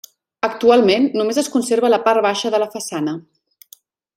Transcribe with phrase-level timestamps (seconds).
[0.45, 3.15] Actualment només es conserva part baixa de la façana.